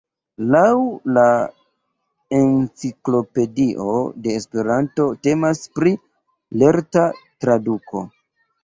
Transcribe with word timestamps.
Laŭ 0.53 0.69
la 1.17 1.25
Enciklopedio 2.37 3.87
de 4.25 4.35
Esperanto 4.41 5.09
temas 5.29 5.63
pri 5.79 5.97
"lerta 6.65 7.09
traduko". 7.25 8.07